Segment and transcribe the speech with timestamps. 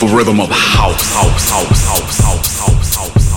[0.00, 3.28] the rhythm of house, house, house, house, house, house, house.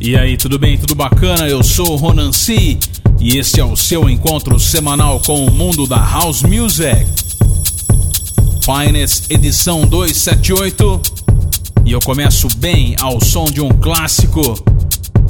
[0.00, 0.78] E aí, tudo bem?
[0.78, 1.48] Tudo bacana?
[1.48, 2.78] Eu sou o Ronan C.
[3.20, 7.06] E este é o seu encontro semanal com o mundo da House Music.
[8.64, 11.00] Finest edição 278.
[11.84, 14.54] E eu começo bem ao som de um clássico.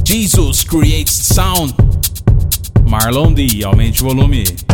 [0.05, 1.86] Jesus Creates Sound.
[2.87, 4.66] Marlon D, aumente o volume.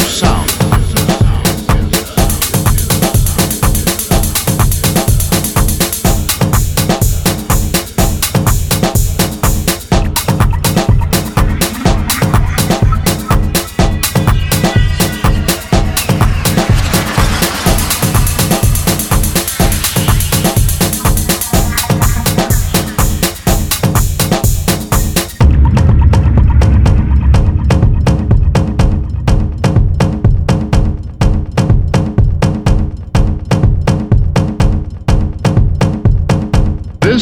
[0.00, 0.55] Sound.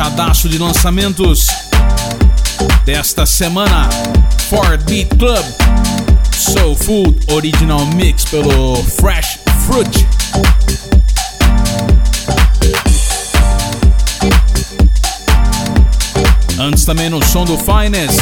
[0.00, 1.46] Recheadaço de lançamentos
[2.86, 3.86] desta semana.
[4.48, 5.44] Ford Beat Club
[6.32, 10.06] Soul Food Original Mix pelo Fresh Fruit.
[16.58, 18.20] Antes também no som do Finest,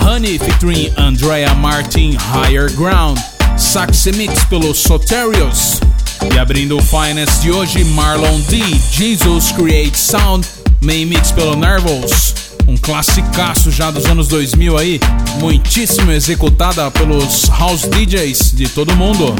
[0.00, 3.18] Honey featuring Andrea Martin Higher Ground,
[3.56, 5.80] Sax Mix pelo Soterios.
[6.34, 8.58] E abrindo o Finest de hoje, Marlon D,
[8.90, 10.46] Jesus Create Sound,
[10.80, 12.34] main mix pelo Nervous.
[12.66, 15.00] Um classicaço já dos anos 2000 aí,
[15.40, 19.34] muitíssimo executada pelos house DJs de todo mundo.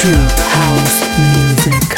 [0.00, 1.02] True house
[1.34, 1.97] music.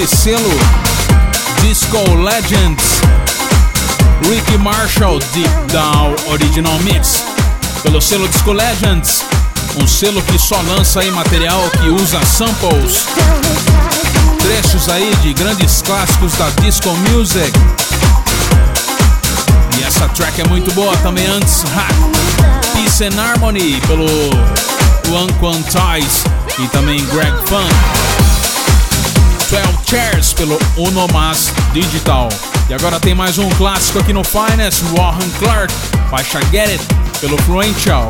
[0.00, 0.50] desse selo
[1.60, 3.02] Disco Legends
[4.26, 7.22] Ricky Marshall Deep Down Original Mix.
[7.82, 9.22] Pelo selo Disco Legends
[9.76, 13.04] um selo que só lança aí material que usa samples.
[14.38, 17.52] Trechos aí de grandes clássicos da disco music.
[19.78, 21.62] E essa track é muito boa também antes
[22.72, 24.06] Peace and Harmony pelo
[25.14, 26.24] One Quantize
[26.58, 28.09] e também Greg Funk.
[28.09, 28.09] 12
[29.90, 32.28] Chairs pelo Unomas Digital.
[32.68, 35.74] E agora tem mais um clássico aqui no Finest, Warren Clark,
[36.08, 36.86] faixa Get It
[37.20, 38.08] pelo Fluential.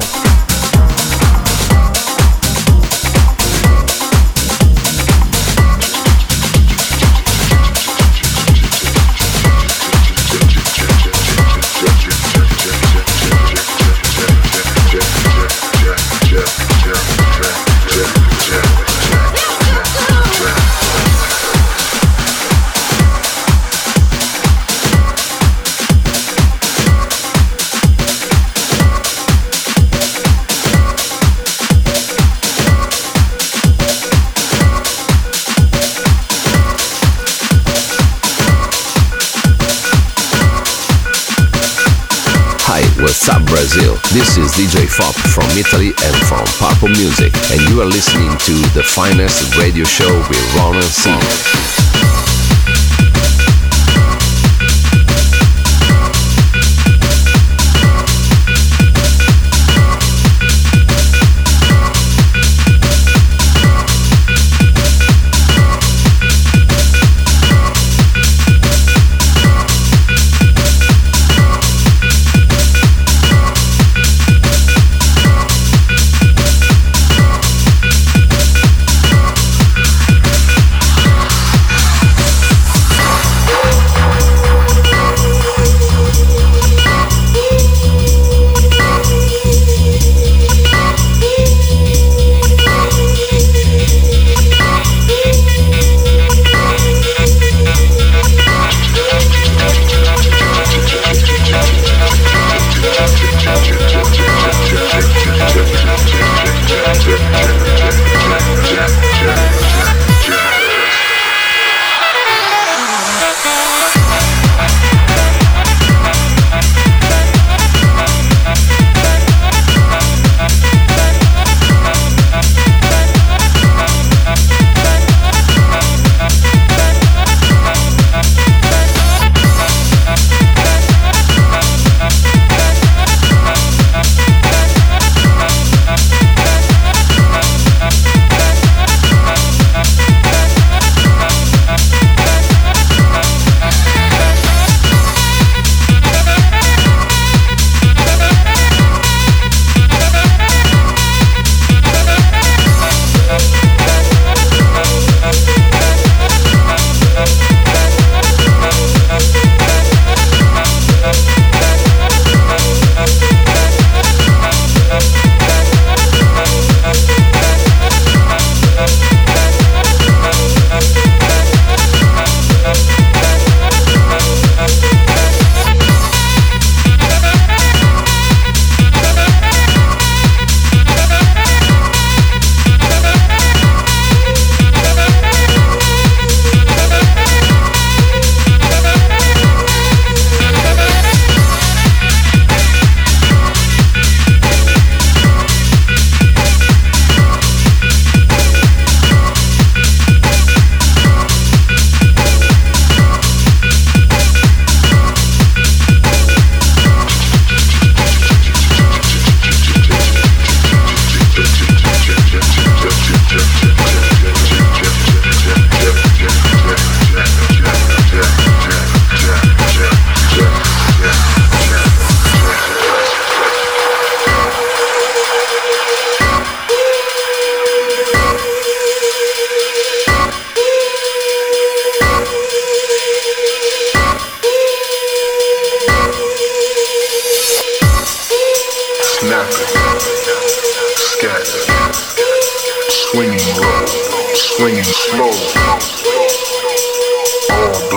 [44.91, 49.57] DJ Fop from Italy and from Purple Music, and you are listening to the finest
[49.57, 51.60] radio show with Ron C.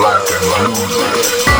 [0.04, 1.53] black and blue.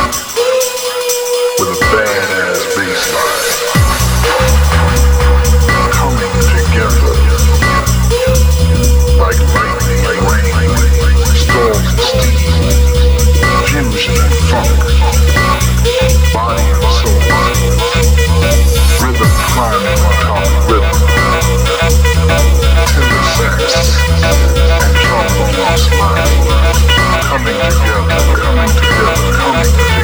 [27.45, 29.94] coming together, coming together, coming together.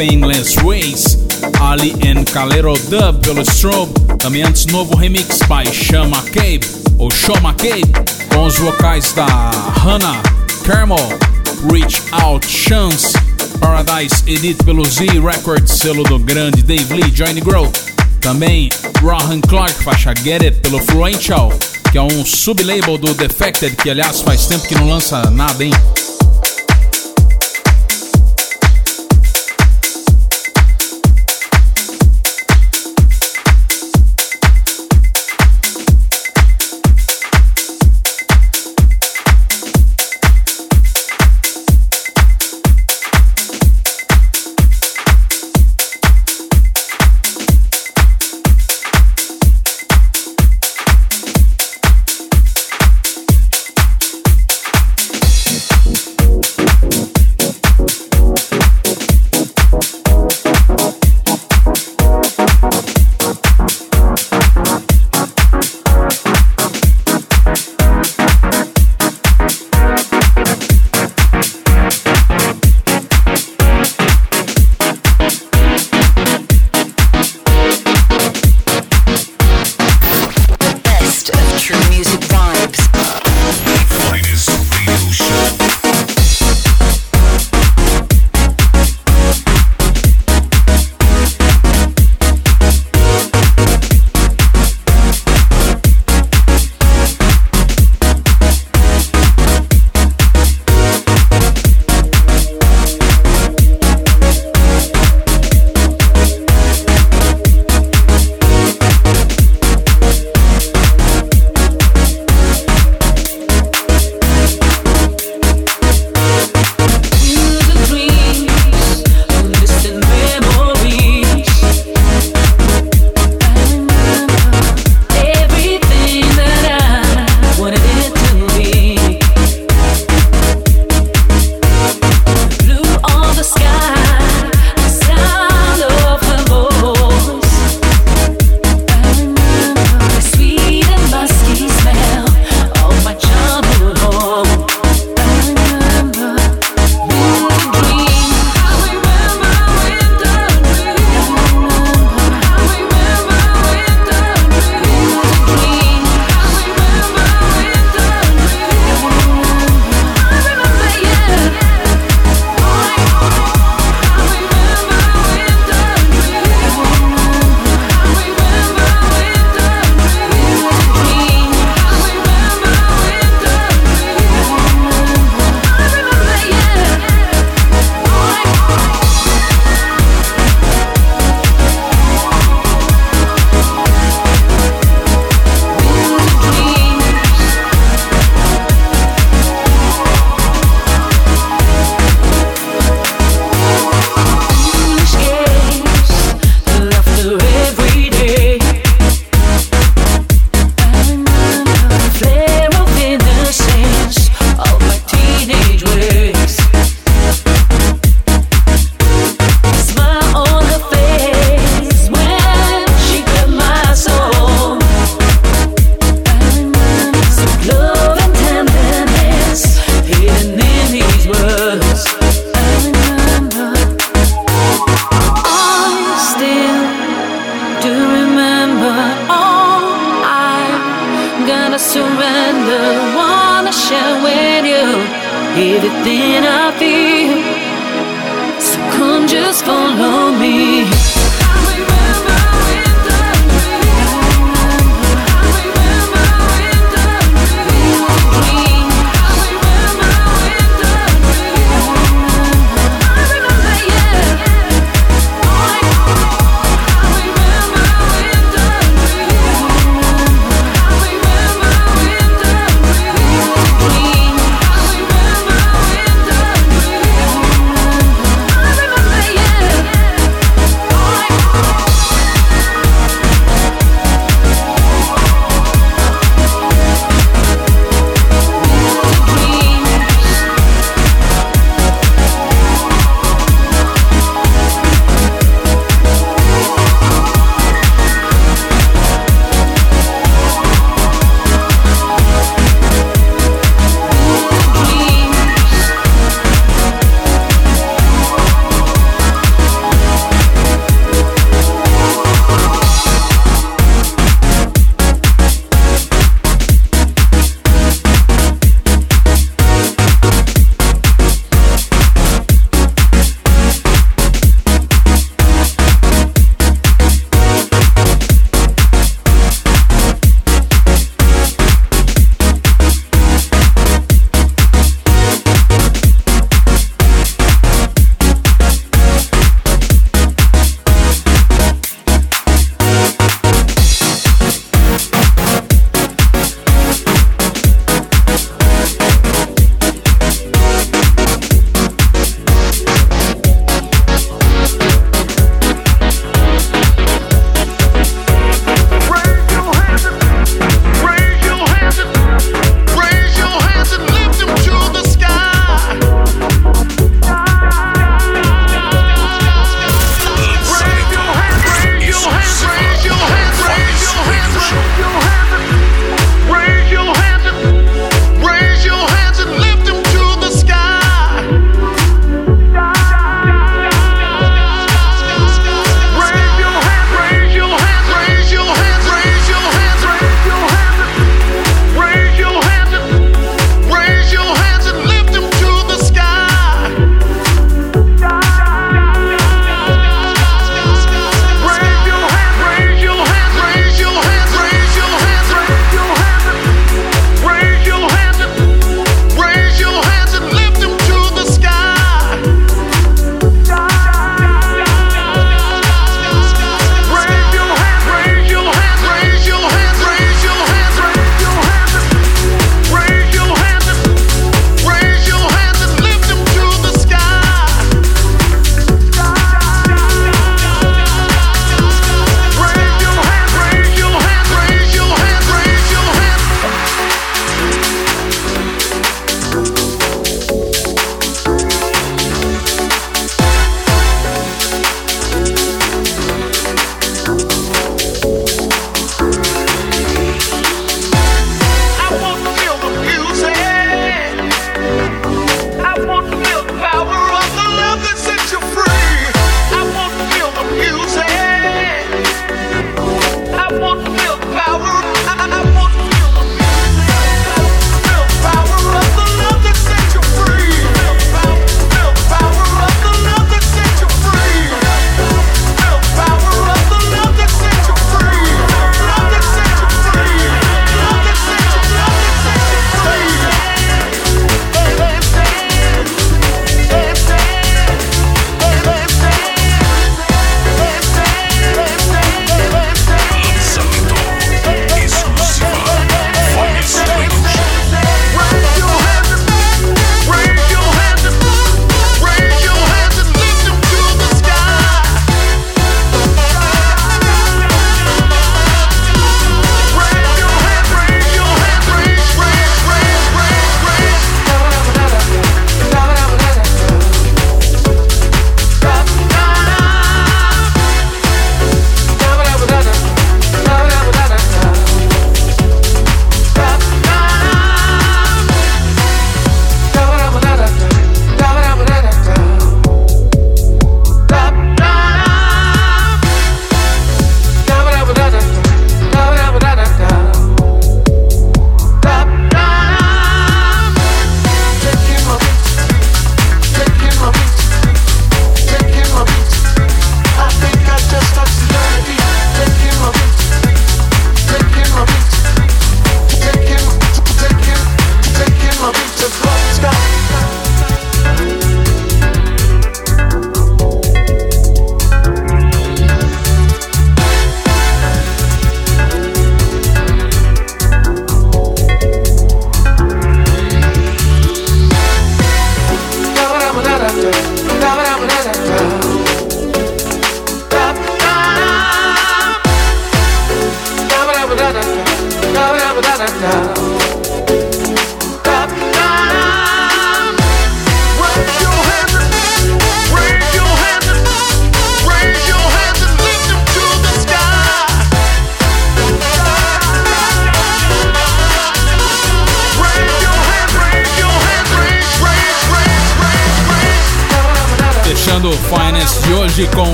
[0.00, 1.18] Painless Ways,
[1.60, 6.62] Ali and Calero Dub pelo Strobe, também antes novo remix by Shama Cabe,
[6.96, 7.92] ou Shoma Cabe,
[8.32, 10.22] com os vocais da Hannah
[10.64, 10.96] Carmel,
[11.70, 13.12] Reach Out Chance,
[13.60, 17.70] Paradise Edit pelo Z Records, selo do grande Dave Lee, Johnny Grow,
[18.22, 18.70] também
[19.02, 21.52] Rohan Clark, faixa Get It pelo Fluential,
[21.92, 25.72] que é um sublabel do Defected, que aliás faz tempo que não lança nada, hein?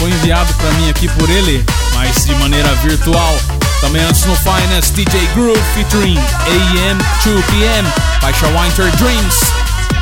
[0.00, 3.38] Foi enviado para mim aqui por ele, mas de maneira virtual.
[3.82, 7.84] Também antes no Finest DJ Groove featuring AM 2PM,
[8.18, 9.36] faixa Winter Dreams.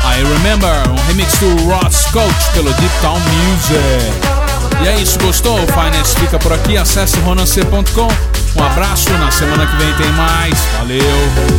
[0.04, 3.82] I Remember, um remix do Ross Coach pelo Deep Town Music.
[4.84, 5.60] E é isso, gostou?
[5.60, 8.08] O Finest fica por aqui, acesse ronac.com.
[8.56, 10.54] Um abraço, na semana que vem tem mais.
[10.78, 11.58] Valeu!